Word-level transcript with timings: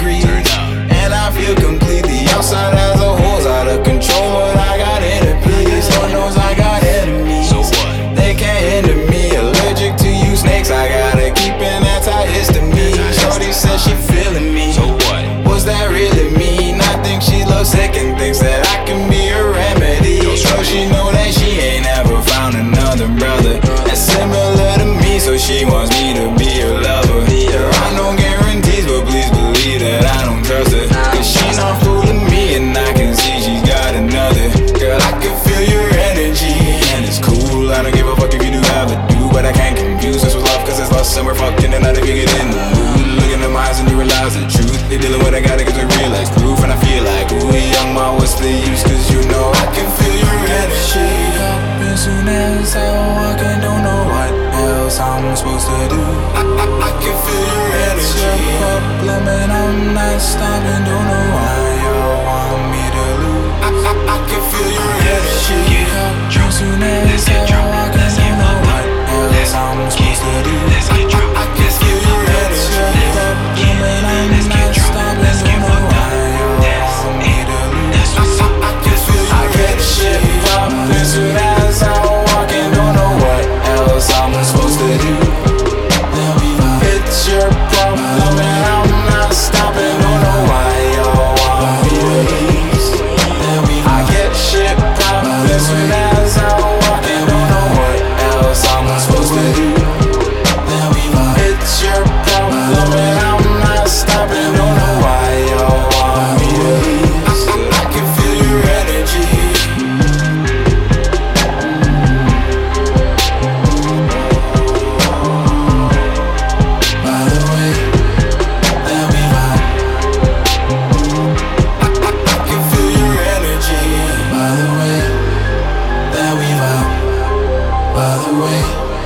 degrees. 0.00 0.24
And 0.88 1.12
I 1.12 1.30
feel 1.36 1.54
completely 1.54 2.24
outside 2.32 2.72
as 2.74 3.00
a 3.00 3.12
hole's 3.20 3.46
out 3.46 3.68
of 3.68 3.84
control. 3.84 4.40
But 4.40 4.56
I 4.56 4.78
got 4.78 5.02
inner 5.02 5.36
peace. 5.44 5.86
Lord 5.96 6.12
knows 6.12 6.36
I 6.36 6.54
got 6.56 6.82
enemies. 6.82 7.50
So 7.50 7.60
what? 7.60 8.16
They 8.16 8.34
can't 8.34 8.64
hinder 8.64 8.96
me. 9.12 9.36
Allergic 9.36 9.96
to 10.00 10.08
you 10.08 10.36
snakes. 10.36 10.70
I 10.70 10.88
gotta 10.88 11.28
keep 11.36 11.54
an 11.60 11.84
antihistamine. 11.84 13.12
Shorty 13.20 13.52
says 13.52 13.84
she 13.84 13.94
feeling 14.08 14.54
me. 14.54 14.72
So 14.72 14.88
what? 14.88 15.24
What's 15.46 15.64
that 15.64 15.92
really 15.92 16.32
mean? 16.36 16.80
I 16.80 16.96
think 17.04 17.22
she 17.22 17.44
loves 17.44 17.70
sick 17.70 17.94
and 17.96 18.16
thinks 18.18 18.40
that 18.40 18.64
I 18.72 18.84
can 18.88 19.08
be 19.10 19.28
a 19.28 19.42
remedy. 19.44 20.24
So 20.36 20.62
she 20.62 20.88
know 20.88 21.12
that 21.12 21.30
she 21.36 21.60
ain't 21.60 21.86
ever 21.86 22.16
found 22.22 22.56
another 22.56 23.08
brother 23.20 23.60
that's 23.84 24.00
similar 24.00 24.72
to 24.80 24.88
me. 25.04 25.18
So 25.20 25.36
she 25.36 25.64
wants 25.64 25.89
use? 48.38 48.82
Cause 48.82 49.10
you 49.10 49.20
know 49.28 49.50
I 49.50 49.66
can 49.74 49.88
feel 49.98 50.14
your 50.14 50.38
energy. 50.62 51.10
As 51.90 52.04
soon 52.04 52.28
as 52.28 52.76
I 52.76 52.88
walk, 53.18 53.40
I 53.42 53.58
don't 53.60 53.82
know 53.82 54.02
what 54.06 54.32
else 54.54 55.00
I'm 55.00 55.36
supposed 55.36 55.66
to 55.66 55.88
do. 55.90 56.02
I, 56.38 56.42
I, 56.62 56.66
I 56.86 56.90
can 57.02 57.16
feel 57.26 57.44
your 57.50 57.66
energy. 57.90 58.00
It's 58.00 58.14
your 58.14 58.38
problem, 58.62 59.26
and 59.26 59.52
I'm 59.52 59.94
not 59.94 60.20
stopping. 60.20 60.84
Don't 60.86 61.06
know 61.10 61.26
why 61.34 61.58
y'all 61.82 62.18
want 62.26 62.62
me 62.72 62.84
to 62.96 63.06
lose. 63.22 63.39
Popping 95.60 95.90
soon 95.90 96.09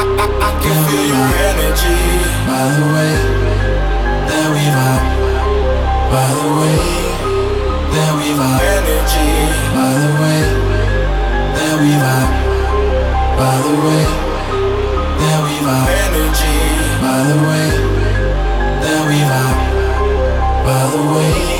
I 0.00 0.50
can 0.62 0.78
feel 0.86 1.06
your 1.10 1.30
energy. 1.50 1.98
By 2.46 2.70
the 2.70 2.86
way 2.94 3.14
that 4.30 4.46
we 4.54 4.64
vibe. 4.70 5.06
By 6.12 6.28
the 6.38 6.48
way 6.54 6.78
that 7.94 8.12
we 8.14 8.28
vibe. 8.38 8.62
Energy. 8.78 9.30
By 9.74 9.90
the 9.98 10.10
way 10.22 10.42
that 11.58 11.74
we 11.82 11.90
vibe. 11.98 12.30
By 13.38 13.54
the 13.66 13.74
way 13.82 14.04
that 15.18 15.38
we 15.42 15.54
vibe. 15.66 15.90
Energy. 16.06 16.56
By 17.02 17.18
the 17.26 17.38
way 17.48 17.68
that 18.82 19.02
we 19.08 19.18
vibe. 19.26 19.60
By 20.64 20.80
the 20.94 21.02
way. 21.12 21.57